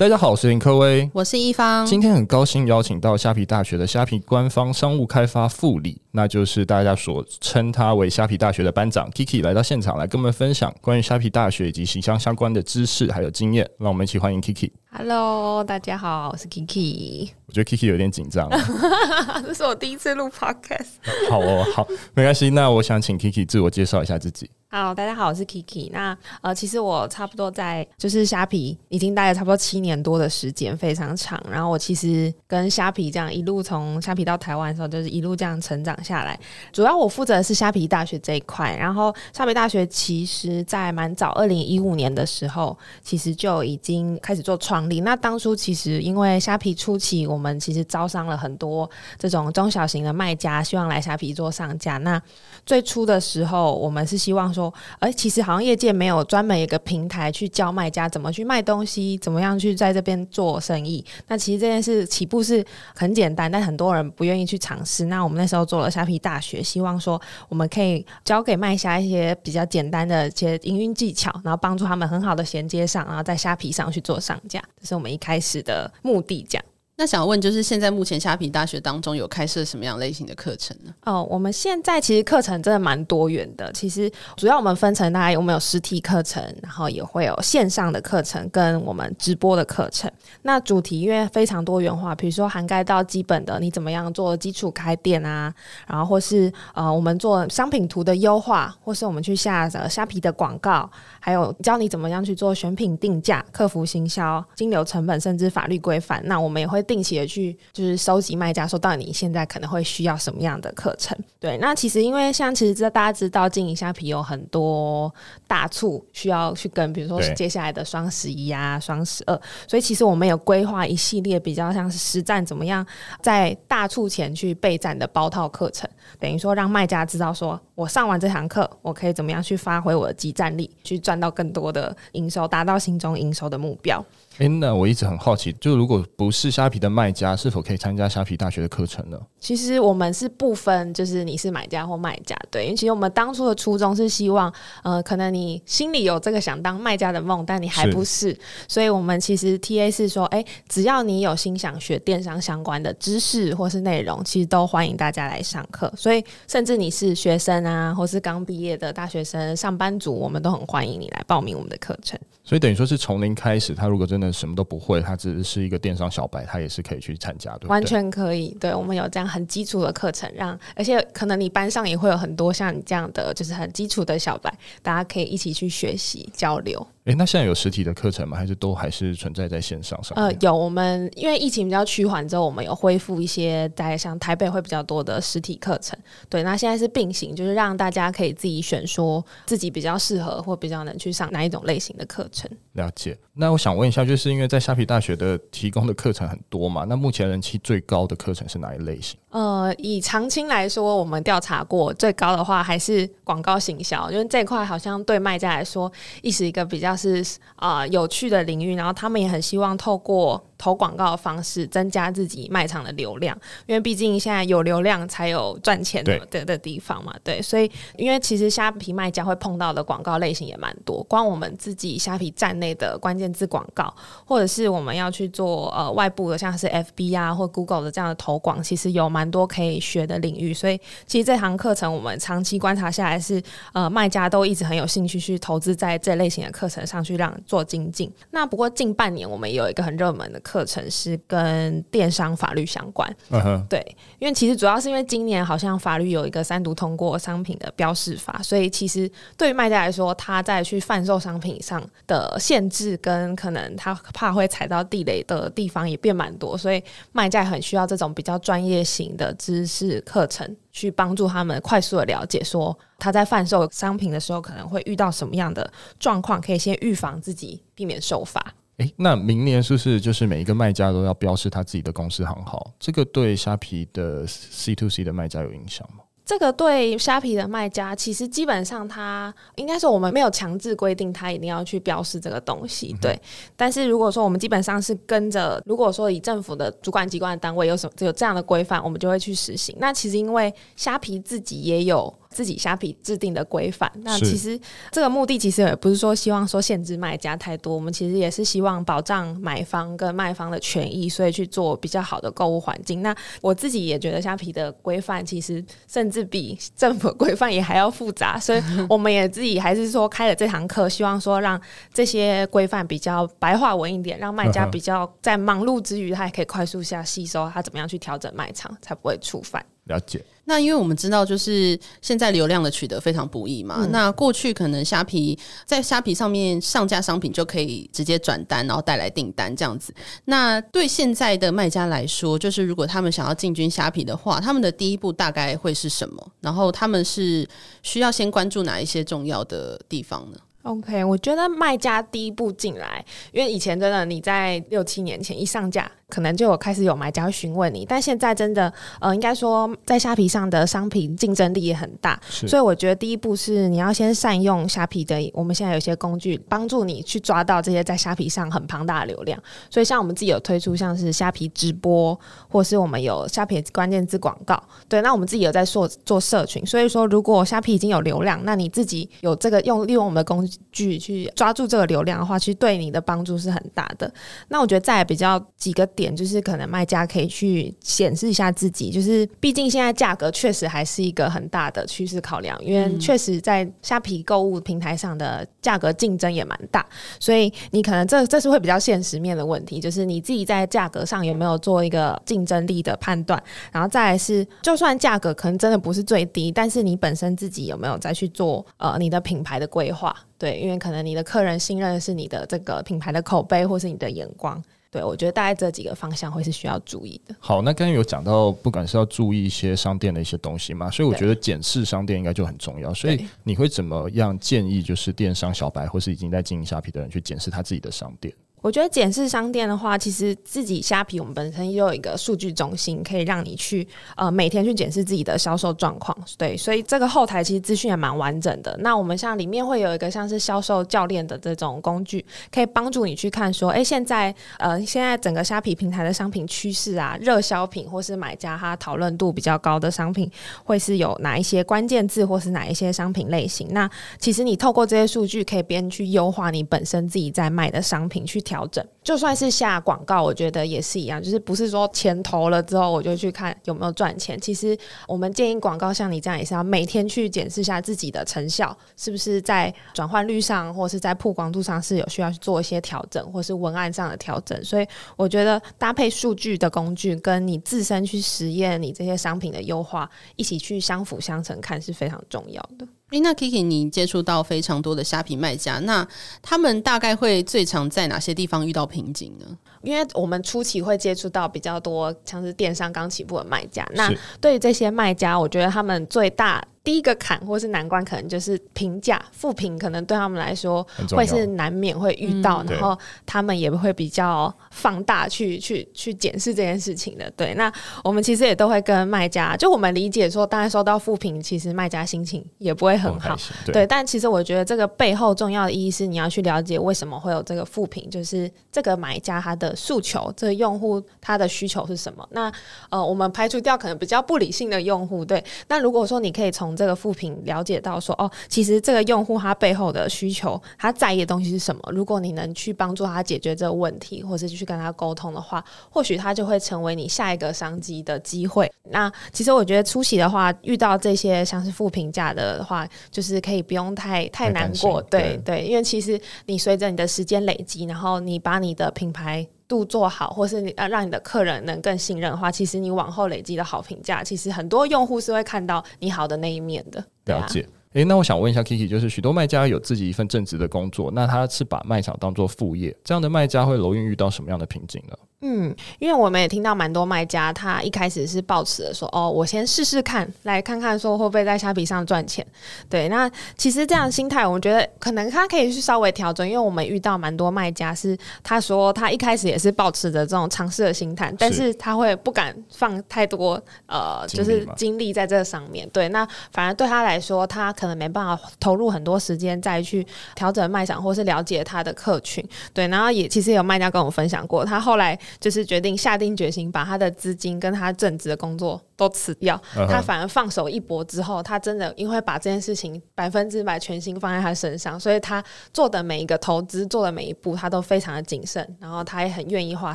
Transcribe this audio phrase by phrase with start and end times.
[0.00, 1.84] 大家好，我是林科威，我是一方。
[1.84, 13.68] 今天很高兴邀请到虾皮大学的虾皮官方商务开发副理，那就是大家所称他为虾皮大学的班长 Kiki 来到现场，来跟我们分享关于虾皮大学以及形象相关的知识还有经验。
[13.78, 14.70] 让我们一起欢迎 Kiki。
[14.90, 17.28] Hello，大家好，我是 Kiki。
[17.44, 18.48] 我觉得 Kiki 有点紧张，
[19.44, 20.92] 这是我第一次录 Podcast。
[21.28, 22.48] 好哦，好，没关系。
[22.48, 24.48] 那我想请 Kiki 自我介绍一下自己。
[24.72, 25.90] 好，大家好，我是 Kiki。
[25.90, 31.42] 那呃，其实我差不多在就是虾皮已经待了差不多七年多的时间，非常长。
[31.50, 36.38] 然后我其实跟虾皮这样一路从虾皮到台湾的时候，就是一路这样成长下来。
[36.72, 38.76] 主要我负责的是虾皮大学这一块。
[38.76, 45.00] 然后虾皮大学其实在蛮早，二零一五年的时候，其实就已经开始做创立。
[45.00, 51.96] 那当初其实因为虾皮初期，我们其实招商了很多这种中小型的卖家，希望来虾皮做上架。
[51.98, 52.22] 那
[52.64, 54.59] 最初的时候，我们是希望说。
[54.60, 61.02] 说，哎，其实好像业界没有专门一个平台去教卖家怎么去卖东西，怎么样去在这边做生意。
[61.28, 65.06] 那其实这件事起步是很简单，但很多人不愿意去尝试。
[65.06, 74.62] 那我们那时候做了虾皮大学，希望说我们可以教给卖家一些比较简单的一些营运技巧，然后帮助他们很好的衔接上，然后在虾皮上去做上架。
[74.80, 76.64] 这是我们一开始的目的，这样。
[77.00, 80.92] 那想问，就是现在目前虾皮大学当中有开设什么样类型的课程呢？
[81.06, 83.72] 哦，我们现在其实课程真的蛮多元的。
[83.72, 90.12] 其实主要我们分成大概我们有实体课程，然后也会有线上的课程跟我们直播的课程。
[90.42, 95.50] 那主题因为非常多元化，比如说涵盖到基本的你怎么样做基础开店啊，
[95.86, 106.20] 然后或是呃我们做商品图的优化，或是我们去下载虾皮的广告，还有教你怎么样去做选品定价、客服行销、金流成本，甚至法律规范。
[106.26, 106.84] 那我们也会。
[106.90, 111.16] 定期的去就是收集卖家，说到底你现在可能会需要什么样的课程？
[111.38, 115.14] 对，那其实因为像其实知道大家知道经营虾皮有很多
[115.46, 122.84] 大促需要去跟，比如说接下来的双十一啊、双十二，所以其实我们有规划一系列比较像是实战怎么样
[123.22, 125.88] 在大促前去备战的包套课程，
[126.18, 134.04] 等于说让卖家知道说我上完这堂课，我可以怎么样去发挥我的即战力，去赚到更多的营收，达到心中营收的目标。
[134.38, 139.18] 哎，那我一直很好奇，就如果不是虾皮的卖家，是否可以参加虾皮大学的课程呢？
[139.38, 144.50] 其实我们是不分，就是你是买家或卖家，对，因为其实我们当初的初衷是希望，
[144.82, 155.92] 呃，可能你心里有这个想当卖家的梦，但你还不是，是所以我们其实 TA 是说，哎，只要你有心想学电商相关的知识或是内容，其实都欢迎大家来上课。
[156.00, 162.18] 所以，甚至你是学生啊，或是刚毕业的大学生、上班族，我们都很欢迎你来报名我们的课程。
[162.42, 168.56] 所以等于说是从零开始，他如果真的什么都不会，他只是一个电商小白，他也是可以去参加的，完全可以。
[168.58, 174.50] 对，我们有这样很基础的课程，让而且可能你班上也会有很多像你这样的，就是很基础的小白，
[174.82, 176.84] 大家可以一起去学习交流。
[177.04, 178.36] 诶，那现在有实体的课程吗？
[178.36, 180.14] 还是都还是存在在线上上？
[180.16, 185.98] 呃，有，我们因为疫情比较趋缓之后，我们有恢复一些在像台北会比较多的实体课程。
[186.28, 192.50] 对，那现在是并行，就是让大家可以自己选，说自己比较适合或比较能去上哪一种类型的课程。
[192.80, 193.18] 了解。
[193.34, 196.84] 那我想问一下，就是因为在虾皮大学的提供的课程很多嘛？
[196.88, 199.18] 那目前人气最高的课程是哪一类型？
[199.30, 205.90] 呃，以长青来说，我们调查过最高的话还是广告行销，因为这一块好像对卖家来说，
[206.22, 207.24] 亦是一个比较是
[207.56, 210.42] 啊、有趣的领域，然后他们也很希望透过。
[210.60, 213.34] 投广告的方式增加自己卖场的流量，
[213.66, 217.14] 因为毕竟现在有流量才有赚钱的的的地方嘛。
[217.24, 223.92] 对，所以因为其实虾皮卖家会碰到的广告类型也蛮多，光我们自己虾皮站内的关键字广告，
[224.26, 230.52] 或者是我们要去做呃外部的，像是 FB 啊或 Google 的这样的投广，其实有蛮多可以学的领域。
[230.52, 233.42] 所以其实这堂课程我们长期观察下来是，
[233.72, 238.12] 呃卖家都一直很有兴趣去投资在这类型的课程上去让做精进。
[238.30, 240.60] 那不过近半年我们有一个很热门的课。
[240.70, 243.66] 程是跟电商法律相关，uh.
[243.66, 243.84] 对，
[244.18, 256.80] 因为其实主要是因为今年好像法律有一个三读通过商品的标示法，所以其实对于卖家来说，他在去贩售商品上的限制跟可能他怕会踩到地雷的地方也变蛮多，所以
[257.10, 265.68] 卖家很需要这种比较专业型的知识课程，去帮助他们快速的了解说他在贩售商品的时候可能会遇到什么样的
[265.98, 268.54] 状况，可以先预防自己，避免受罚。
[268.80, 272.72] 诶，那明年是不是就是每一个卖家都要标示他自己的公司行号？
[272.80, 276.02] 这个对虾皮的 C to C 的卖家有影响吗？
[276.24, 283.12] 这个对虾皮的卖家，其实基本上他应该说我们没有强制规定他一定要去标示这个东西，对。
[283.12, 283.20] 嗯、
[283.54, 289.76] 但是如果说我们基本上是跟着，如果说以政府的主管机关的单位有什么有这样的规范，我们就会去实行。
[289.78, 292.14] 那其实因为虾皮自己也有。
[292.34, 294.58] 自己虾皮制定的规范，那其实
[294.92, 303.02] 这个目的其实也不是说希望说限制卖家太多，我们其实也是希望保障买方跟卖方的权益，所以去做比较好的购物环境。
[303.02, 311.60] 那我自己也觉得虾皮的规范其实甚至比政府规范也还要复杂，所以我们也自己还是说开了这堂课，希望说让
[311.92, 319.64] 这些规范比较白话文一点，让卖家比较在忙碌之余，他也可以快速下吸收，他怎么样去调整卖场，才不会触犯。
[319.90, 320.24] 了解。
[320.44, 323.80] 那因为我们知道，就是现在流量的取得非常不易嘛。
[323.80, 329.94] 嗯、那过去可能虾皮在虾皮上面上架商品就可以直接转单，然后带来订单这样子。
[330.24, 336.32] 那对现在的卖家来说，就是如果他们想要进军虾皮的话，他们的第一步大概会是什么？
[336.40, 337.46] 然后他们是
[337.82, 348.70] 需要先关注哪一些重要的地方呢？OK，我觉得卖家第一步进来，因为以前真的你在六七年前一上架，可能就有开始有买家会询问你，但现在真的，
[349.00, 359.40] 呃，应该说在虾皮上的商品竞争力也很大，所以我觉得第一步是你要先善用虾皮的，我们现在有些工具帮助你去抓到这些在虾皮上很庞大的流量。
[359.70, 362.18] 所以像我们自己有推出像是虾皮直播，
[362.48, 366.64] 或是我们有虾皮关键字广告，对，那我们自己有在做做社群。
[366.66, 374.12] 所以说，如果虾皮已经有流量，那你自己有这个用利用我们的工具去抓住这个流量的话，其实对你的帮助是很大的。
[374.48, 386.84] 那我觉得再比较几个点，就是可能卖家可以去显示一下自己，就是毕竟现在价格确实还是一个很大的趋势考量，因为确实在虾皮购物平台上的价格竞争也蛮大，
[387.18, 400.14] 所以你可能这这是会比较现实面的问题，就是你自己在价格上有没有做一个竞争力的判断，然后再来是，就算价格可能真的不是最低，但是你本身自己有没有再去做呃你的品牌的规划？
[400.38, 404.62] 对，因为可能你的客人信任的是你的这个品牌的口碑，或是你的眼光。
[404.90, 407.34] 对，我觉得大概这几个方向会是需要注意的。
[407.38, 412.92] 好，那刚刚有讲到，不管是要注意一些商店的一些东西嘛，所以我觉得检视商店应该就很重要。
[412.92, 418.34] 所以你会怎么样建议，就是电商小白或是已经在经营虾皮的人去检视他自己的商店？
[418.60, 423.86] 我觉得检视商店的话，其实自己虾皮我们本身也有一个数据中心，可以让你去
[424.16, 426.14] 呃每天去检视自己的销售状况。
[426.36, 428.76] 对，所以这个后台其实资讯也蛮完整的。
[428.80, 432.22] 那我们像里面会有一个像是销售教练的这种工具，
[432.52, 440.30] 可以帮助你去看说，哎，现在呃现在整个虾皮平台的商品趋势啊，热销品或是买家他讨论度比较高的商品，
[440.64, 443.68] 会是有哪一些关键字或是哪一些商品类型？
[443.70, 448.38] 那其实你透过这些数据，可以边去优化你本身自己在卖的商品去。
[448.50, 454.38] 调整，就算是下广告，我觉得也是一样，就是不是说钱投了之后我就去看有没有赚钱。
[454.40, 454.76] 其实
[455.06, 464.64] 我们建议广告像你这样，也是要每天去检视一下自己的成效，是不是在转换率上，或是在曝光度上是有需要去做一些调整，或是文案上的调整。
[464.64, 464.86] 所以
[465.16, 472.84] 我觉得搭配数据的工具，跟你自身去实验你这些商品的优化，一起去相辅相成，看是非常重要的。
[473.10, 476.06] 诶，那 Kiki，你接触到非常多的虾皮卖家，那
[476.40, 479.46] 他们大概会最常在哪些地方遇到瓶颈呢？
[479.82, 486.62] 因为我们初期会接触到比较多像是电商刚起步的卖家，那对于这些卖家，我觉得他们最大。
[486.82, 497.30] 第一个坎或是难关，可能就是评价负评，可能对他们来说会是难免会遇到，然后他们也会比较放大去去去检视这件事情的。
[497.36, 497.70] 对，那
[498.02, 503.86] 我们其实也都会跟卖家，就我们理解说，当然收到负评，其实卖家心情也不会很好，对，对。
[503.86, 512.26] 但其实我觉得这个背后重要的意义是，你要去了解为什么会有这个负评，就是这个买家他的诉求，这个用户他的需求是什么？
[512.32, 512.52] 那
[512.88, 515.42] 呃，我们排除掉可能比较不理性的用户，对。
[515.68, 521.82] 那如果说你可以从这个负评了解到说哦，其实这个用户他背后的需求，他在意的东西是什么？
[521.92, 528.70] 如果你能去帮助他解决这个问题，或是去跟他沟通的话，或许他就会成为你下一个商机的机会。
[528.90, 547.02] 那其实我觉得初期的话，遇到这些像是负评价的话，就是可以不用太太难过，对对，对，因为其实你随着你的时间累积，然后你把你的品牌度做好，或是你呃让你的客人能更信任的话，其实你往后累积的好评价，其实很多用户是会看到你好的那一面的。
[547.26, 547.64] 了解。
[547.92, 555.16] 诶，那我想问一下 Kiki，就是许多卖家有自己一份正职的工作，那他是把卖场当做副业，这样的卖家会容易遇到什么样的瓶颈呢？
[555.42, 562.46] 嗯，因为我们也听到蛮多卖家，他一开始是抱持的说，哦，我先试试看，来看看说会不会在虾皮上赚钱。
[562.90, 575.88] 对，那其实这样的心态，我觉得可能他可以去稍微调整，因为我们遇到蛮多卖家是，他说他一开始也是抱持着这种尝试的心态，但是他会不敢放太多呃，就是精力在这上面。
[575.88, 582.46] 对，那反而对他来说，他可能没办法投入很多时间再去调整卖场，或是了解他的客群。
[582.74, 585.18] 对，然后也其实有卖家跟我分享过，他后来。
[585.38, 595.42] 就是决定下定决心，把他的资金跟他正职的工作都辞掉，他反而放手一搏之后，他真的因为把这件事情百分之百全心放在他身上，所以他
[595.72, 599.94] 做的每一个投资，做的每一步，他都非常的谨慎，然后他也很愿意花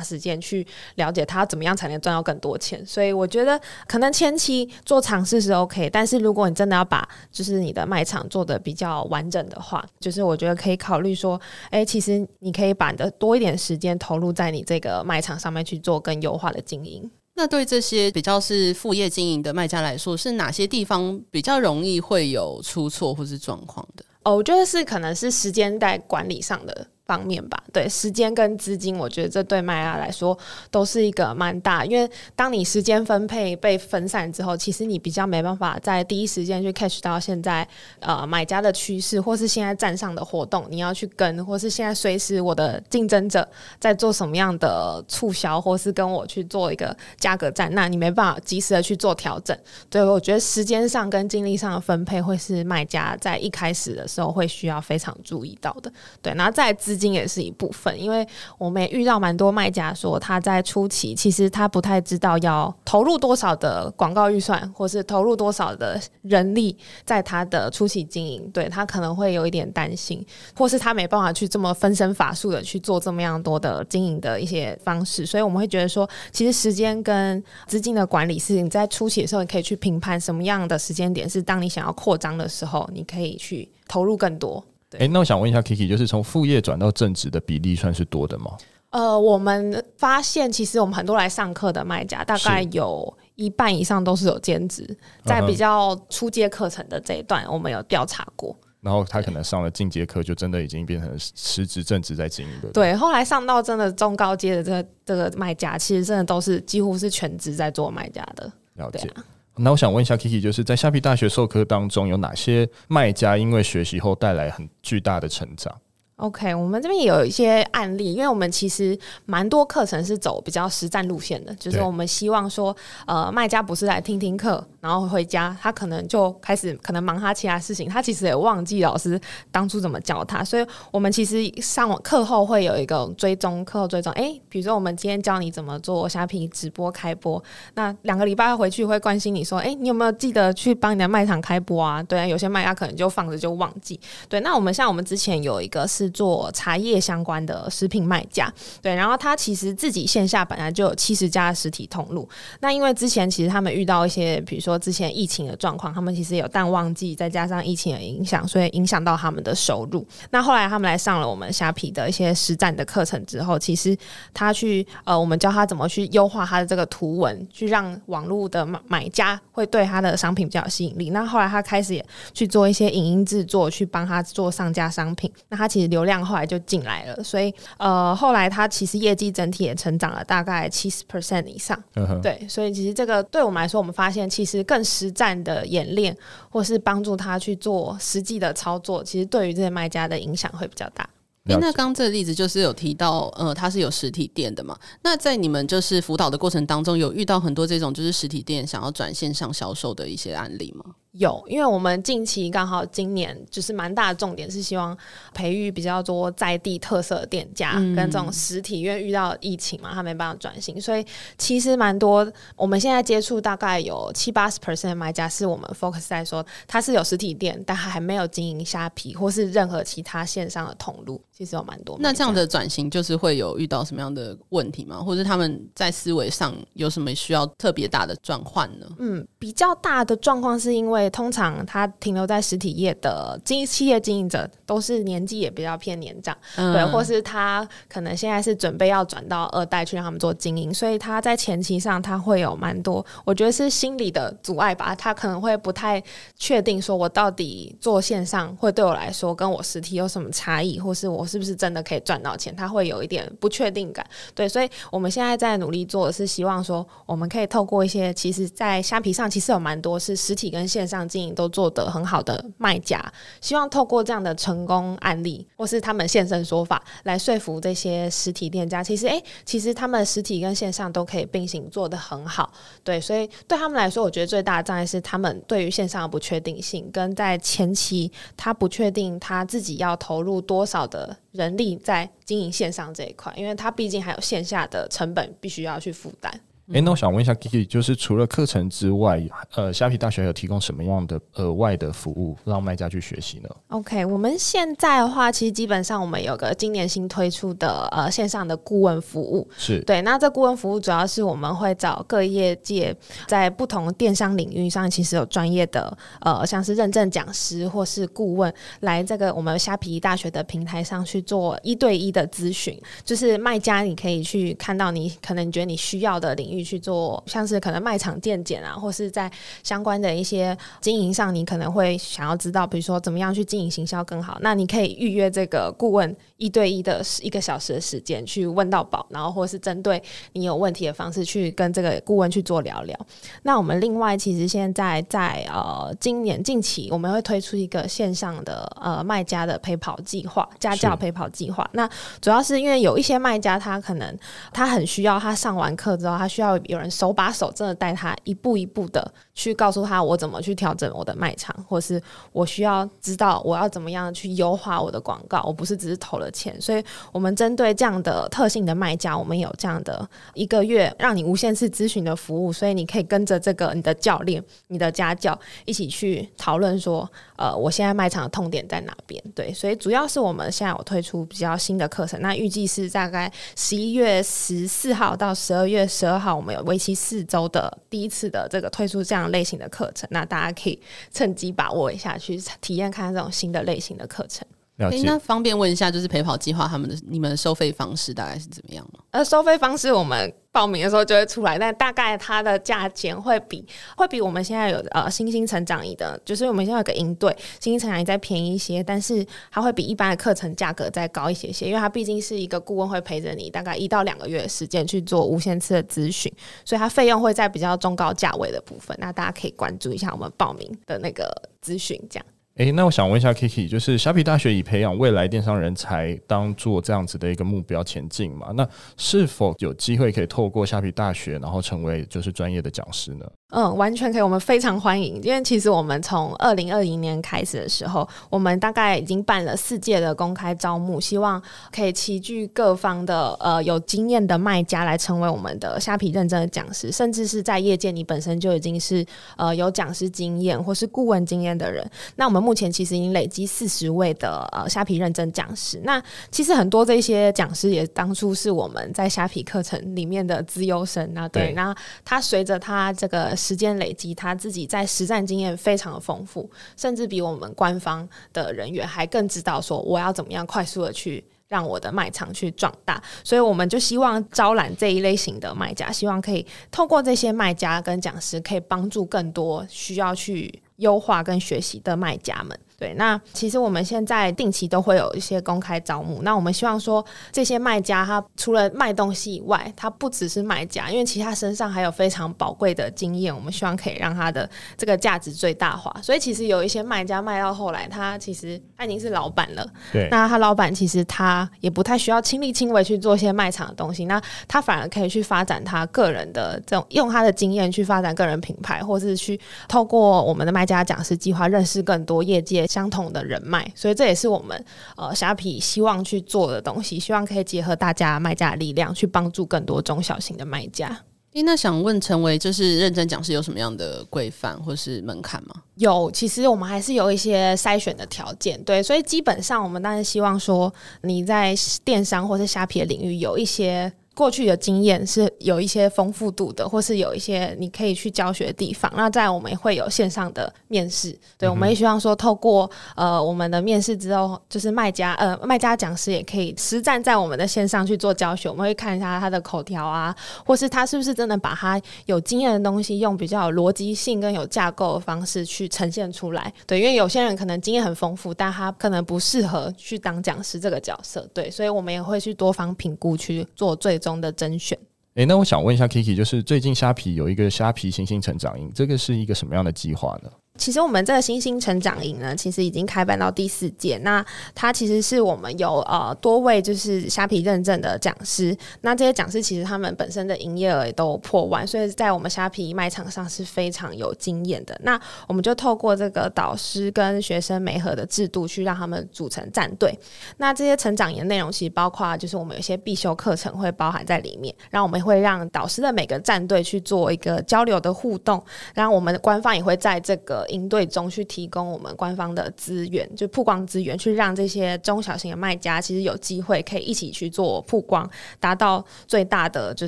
[0.00, 2.84] 时间去了解他怎么样才能赚到更多钱。
[2.84, 17.08] 所以我觉得可能前期做尝试是 OK，但是如果你真的要把就是你的卖场做的比较完整的话，就是我觉得可以考虑说，哎，其实你可以把你的多一点时间投入在你这个卖场上面去做更优化的经营。
[17.36, 24.02] 那对这些比较是副业经营的卖家来说，是哪些地方比较容易会有出错或是状况的？
[24.24, 26.88] 哦，我觉得是可能是时间在管理上的。
[27.06, 30.36] 方面吧，对，时间跟资金，我觉得这对卖家来说
[30.70, 37.66] 都是一个蛮大，因为当你时间分配被分散之后，其实你比较没办法在第一时间去 catch 到现在
[38.00, 43.48] 呃买家的趋势，或是现在站上的活动，你要去跟，或是现在随时我的竞争者
[43.78, 49.56] 在做什么样的促销，或是跟我去做一个价格战，那你没办法及时的去做调整。
[49.88, 55.92] 对，我觉得时间上跟精力上的分配会是卖家在一开始的时候会需要非常注意到的。
[56.20, 58.26] 对，然后在资资金也是一部分，因为
[58.56, 66.74] 我们也遇到蛮多卖家说，他在初期其实他不太知道要投入多少的广告预算，或是投入多少的人力
[67.04, 70.24] 在他的初期经营，对，他可能会有一点担心，
[70.56, 84.64] 或是他没办法去这么分身乏术的去做这么样多的经营的一些方式，所以我们会觉得说，其实时间跟资金的管理是你在初期的时候，你可以去评判什么样的时间点是当你想要扩张的时候，你可以去投入更多。
[84.92, 88.52] 哎、欸，那我想问一下 Kiki，就是从副业转到正职的比例算是多的吗？
[88.90, 98.56] 呃，我们发现其实我们很多来上课的卖家，大概有一半以上都是有兼职，在比较初阶课程的这一段，我们有调查过。
[98.80, 102.70] 然后他可能上了进阶课，就真的已经变成实职正职在经营的。
[102.70, 108.50] 对，后来上到真的中高阶的这个这个卖家，其实真的都是几乎是全职在做卖家的。
[108.74, 109.10] 了解。
[109.58, 115.74] 那我想问一下 Kiki，就是在虾皮大学授课当中，有哪些卖家因为学习后带来很巨大的成长？
[116.16, 122.74] ？OK，我们这边也有一些案例，因为我们其实蛮多课程是走比较实战路线的，就是我们希望说，
[123.06, 129.20] 呃，卖家不是来听听课，然后回家，他可能就开始可能忙他其他事情，他其实也忘记老师
[129.50, 137.42] 当初怎么教他，所以我们其实上网课后会有一个追踪，课后追踪，哎，比如说我们今天教你怎么做虾皮直播开播，
[137.74, 142.02] 那两个礼拜回去会关心你说，哎，你有没有记得去帮你的卖场开播啊？
[142.02, 146.05] 对啊，有些卖家可能就放着就忘记，对，那我们像我们之前有一个是。
[146.10, 152.28] 做茶叶相关的食品卖家，对，然后他其实自己线下本来就有七十家实体通路。
[152.60, 160.06] 那因为之前其实他们遇到一些，比如说之前疫情的状况，他们其实有淡旺季，再加上疫情的影响，所以影响到他们的收入。
[160.30, 163.96] 那后来他们来上了我们虾皮的一些实战的课程之后，其实
[164.34, 171.10] 他去呃，我们教他怎么去优化他的这个图文，去让网络的买买家会对他的商品比较有吸引力。
[171.10, 175.32] 那后来他开始也去做一些影音制作，去帮他做上架商品。
[175.48, 175.86] 那他其实。
[175.96, 181.74] 流量后来就进来了，所以呃，后来他其实业绩整体也成长了大概七十 percent 以上。
[181.94, 182.20] Uh huh.
[182.20, 186.14] 对，所以其实这个对我们来说，我们发现其实更实战的演练，
[186.50, 191.08] 或是帮助他去做实际的操作，其实对于这些卖家的影响会比较大。
[191.48, 194.76] 哎，那刚刚这个例子就是有提到，呃，他是有实体店的嘛？
[195.02, 200.84] 那在你们就是辅导的过程当中，有遇到很多这种就是实体店想要转线上销售的一些案例吗？
[201.18, 204.96] 有，因为我们近期刚好今年就是蛮大的重点是希望
[205.32, 211.04] 培育比较多在地特色的店家跟这种实体，因为遇到疫情嘛，他没办法转型，所以
[211.38, 212.30] 其实蛮多。
[212.54, 221.96] 我们现在接触大概有七八十 percent 的卖家是我们 focus 在说他是有实体店，但他还没有经营虾皮或是任何其他线上的通路，其实有蛮多。
[221.98, 225.02] 那这样的转型就是会有遇到什么样的问题吗？
[225.02, 228.86] 或者他们在思维上有什么需要特别大的转换呢？
[228.98, 231.05] 嗯，比较大的状况是因为。
[231.06, 246.02] 以通常他停留在实体业的经企业经营者，都是年纪也比较偏年长，嗯、对，或是他可能现在是准备要转到二代去让他们做经营，所以他在前期上他会有蛮多，我觉得是心理的阻碍吧，他可能会不太
[246.36, 263.04] 确定说，我到底做线上会对我来说跟我实体有什么差异，或是我是不是真的可以赚到钱，他会有一点不确定感，对，所以我们现在在努力做的是希望说，我们可以透过一些其实，在虾皮上其实有蛮多是实体跟线上经营都做得很好的卖家，
[263.40, 268.84] 希望透过这样的成功案例，或是他们现身说法，来说服这些实体店家。
[268.84, 272.52] 其实，诶，其实他们实体跟线上都可以并行做得很好。
[272.84, 286.40] 对，所以对他们来说，我觉得最大的障碍是他们对于线上的不确定性，跟在前期他不确定他自己要投入多少的人力在经营线上这一块，因为他毕竟还有线下的成本必须要去负担。
[286.72, 289.22] 诶、欸，那我想问一下 Kiki，就是除了课程之外，
[289.54, 300.02] 呃，虾皮大学有提供什么样的额外的服务让卖家去学习呢？OK，我们现在的话，其实基本上我们有个今年新推出的呃线上的顾问服务，是对。
[300.02, 302.92] 那这顾问服务主要是我们会找各业界
[303.28, 316.55] 在不同电商领域上，其实有专业的呃，像是认证讲师或是顾问来这个我们虾皮大学的平台上去做一对一的咨询，就是卖家你可以去看到你可能你觉得你需要的领域。
[316.62, 319.30] 去做像是可能卖场店检啊，或是在
[319.62, 324.38] 相关的一些经营上，你可能会想要知道，比如说怎么样去经营行销更好。
[324.40, 330.02] 那你可以预约这个顾问一对一的一个小时的时间去问到宝，然后或是针对
[330.32, 332.98] 你有问题的方式去跟这个顾问去做聊聊。
[333.42, 341.68] 那我们另外其实现在在呃今年近期我们会推出一个线上的呃卖家的陪跑计划，家教陪跑计划。
[341.72, 341.88] 那
[342.20, 344.18] 主要是因为有一些卖家他可能
[344.52, 346.56] 他很需要，他上完课之后他需要。
[346.68, 352.02] 有人手把手，真的带他一步一步的去告诉他我怎么去调整我的卖场，或是
[352.32, 355.42] 我需要知道我要怎么样去优化我的广告。
[355.46, 369.22] 我不是只是投了钱，所以我们针对这样的特性的卖家，我们有这样的一个月让你无限次咨询的服务，所以你可以跟着这个你的教练、你的家教一起去讨论说，呃，我现在卖场的痛点在哪边？
[369.34, 376.36] 对，所以主要是我们现在有推出比较新的课程，那预计是大概十一月十四号到十二月十二号。
[376.36, 380.78] 我们有为期四周的第一次的这个推出这样类型的课程，那大家可以
[381.12, 384.46] 趁机把握一下，去体验看这种新的类型的课程。
[384.76, 385.02] 了解。
[385.04, 389.00] 那方便问一下，就是陪跑计划他们的你们的收费方式大概是怎么样吗？
[389.10, 390.32] 呃，收费方式我们。
[390.52, 393.62] 报名的时候就会出来，但大概它的价钱会比
[393.94, 397.30] 会比我们现在有呃新兴成长营的，就是我们现在有个营队
[397.60, 406.32] 新兴成长营再便宜一些，但是它会比一般的课程价格再高一些些，因为它毕竟是一个顾问会陪着你大概一到两个月的时间去做无限次的咨询，
[406.64, 411.30] 所以它费用会在比较中高价位的部分，那大家可以关注一下我们报名的那个
[411.62, 412.24] 咨询这样。
[412.56, 418.50] 诶、那我想问一下 Kiki，就是虾皮大学以培养未来电商人才当做这样子的一个目标前进嘛？
[418.54, 418.66] 那
[418.96, 423.30] 是否有机会可以透过虾皮大学，然后成为就是专业的讲师呢？
[423.50, 425.22] 嗯，完全可以，我们非常欢迎。
[425.22, 431.40] 因为其实我们从二零二零年开始的时候，我们大概已经办了四届的公开招募，希望
[431.72, 439.06] 可以齐聚各方的呃有经验的卖家来成为我们的虾皮认证的讲师，甚至是在业界你本身就已经是
[439.36, 441.88] 呃有讲师经验或是顾问经验的人。
[442.16, 445.80] 那我们目前其实已经累积四十位的呃虾皮认证讲师。
[445.84, 451.72] 那其实很多这些讲师也当初是我们在虾皮课程里面的资优生啊，对，那
[452.04, 453.35] 他随着他这个。
[453.36, 463.02] 时间累积，他自己在实战经验非常的丰富，甚至比我们官方的人员还更知道说我要怎么样快速的去让我的卖场去壮大。
[463.22, 472.58] 所以我们就希望招揽这一类型的卖家，希望可以透过这些卖家跟讲师，可以帮助更多需要去优化跟学习的卖家们。
[472.78, 476.20] 对，那其实我们现在定期都会有一些公开招募。
[476.20, 483.34] 那我们希望说，这些卖家他除了卖东西以外，他不只是卖家，因为其他身上还有非常宝贵的经验。
[483.34, 485.90] 我们希望可以让他的这个价值最大化。
[486.02, 489.66] 所以其实有一些卖家卖到后来，他其实他已经是老板了。
[489.90, 502.66] 对，那他老板其实他也不太需要亲力亲为去做一些卖场的东西，那他反而可以去发展他个人的这种，用他的经验去发展个人品牌，或是去透过我们的卖家讲师计划认识更多业界。
[502.66, 504.64] 相同的人脉，所以这也是我们
[504.96, 510.88] 呃虾皮希望去做的东西，希望可以结合大家卖家的力量，去帮助更多中小型的卖家。
[511.34, 515.54] 诶，那想问成为就是认真讲师有什么样的规范或是门槛吗？
[515.76, 523.92] 有，其实我们还是有一些筛选的条件，对，所以基本上我们当然希望说你在电商或是虾皮的领域有一些。
[524.16, 528.90] 过去的经验是有一些丰富度的，或是有一些你可以去教学的地方。
[528.96, 538.48] 那在我们也会有线上的面试，对，我们也希望说透过呃我们的面试之后，就是卖家呃卖家讲师也可以实战在我们的线上去做教学。
[538.48, 546.50] 我们会看一下他的口条啊，或是他是不是真的把他有经验的东西用比较有逻辑性跟有架构的方式去呈现出来。
[546.66, 551.28] 对，因为有些人可能经验很丰富，但他可能不适合去当讲师这个角色。
[551.34, 554.00] 对，所以我们也会去多方评估去做最。
[554.06, 554.78] 中的甄选，
[555.14, 560.30] 哎，那我想问一下 Kiki，就是最近虾皮有一个虾皮新兴成长营，这个是一个什么样的计划呢？
[560.56, 563.98] 其实我们这个新兴成长营呢，其实已经开办到第四届。
[563.98, 568.56] 那它其实是我们有呃多位就是虾皮认证的讲师。
[568.80, 574.78] 那这些讲师其实他们本身的营业额也都破万，所以在我们虾皮卖场上是非常有经验的。
[574.82, 579.96] 那我们就透过这个导师跟学生媒合的制度，去让他们组成战队。
[580.38, 588.42] 那这些成长营内容其实包括就是我们有些必修课程会包含在里面，然后我们会让导师的每个战队去做一个交流的互动，
[588.74, 590.45] 然后我们的官方也会在这个。
[590.46, 598.08] 营队中去提供我们官方的资源，就曝光资源，去让这些中小型的卖家其实有机会可以一起去做曝光，
[598.40, 599.86] 达到最大的就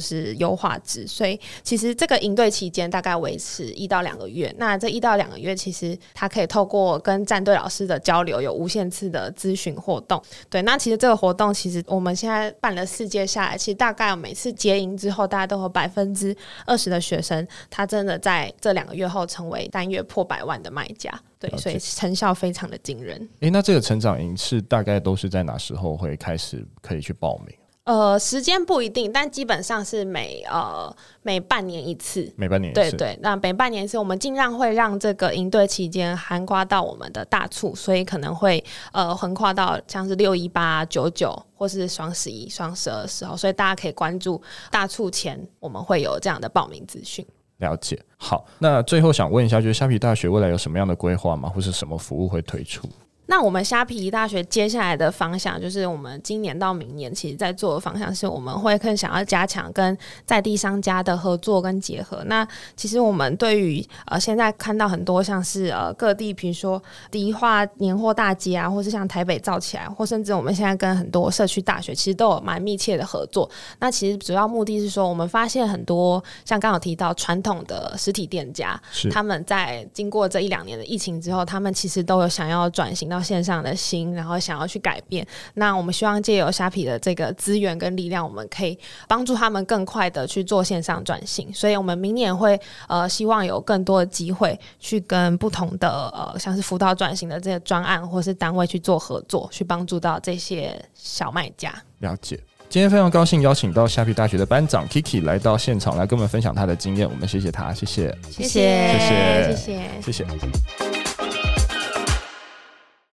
[0.00, 1.06] 是优化值。
[1.06, 4.54] 所以其实这个营队期间大概维持一到两个月。
[4.58, 10.20] 那这一到两个月，其实他可以透过跟战队老师的交流，有无限次的咨询活动。
[10.50, 23.28] 对，那其实这个活动其实我们现在办了四届下来，其实大概每次结营之后，大家都有百分之二十的学生，他真的在这两个月后成为单月破百万的卖家，对，所以成效非常的惊人。
[23.40, 27.56] 诶，那这个成长营是大概都是在哪时候会开始可以去报名？
[27.84, 32.90] 呃，时间不一定，但基本上是每呃每半年一次，每半年一次。
[32.90, 44.38] 对对，那每半年一次，我们尽量会让这个营队期间涵盖到我们的大促，所以可能会呃横跨到像是六一八、九九或是双十一、双十二的时候，所以大家可以关注
[44.70, 47.26] 大促前，我们会有这样的报名资讯。
[47.58, 51.48] 了解，好，那最后想问一下，就是虾皮大学未来有什么样的规划吗？
[51.48, 52.88] 或是什么服务会推出？
[53.30, 62.24] 那我们虾皮大学接下来的方向，就是我们今年到明年，其实在做的方向是，我们会更想要加强跟在地商家的合作跟结合。
[62.24, 73.48] 那其实我们对于呃现在看到很多像是呃各地，比如说迪化年货大街啊，或是像台北造起来，或甚至我们现在跟很多社区大学，其实都有蛮密切的合作。
[73.78, 83.17] 那其实主要目的是说，我们发现很多像刚刚有提到传统的实体店家，他们在经过这一两年的疫情之后，他们其实都有想要转型到。
[83.20, 91.52] 线上的心，然后想要去改变，那我们希望借由虾皮的这个资源跟力量，我们可以帮助他们更快的去做线上转型。
[91.52, 101.74] 所以，我们明年会呃，希望有更多的机会去跟不同的呃，像是辅导转型的这些专案或是单位去做合作，去帮助到这些小卖家。
[101.98, 110.97] 了解，今天非常高兴邀请到虾皮大学的班长 Kiki 来到现场来跟我们分享他的经验，我们谢谢他，谢谢，谢谢，谢谢，谢谢，谢谢。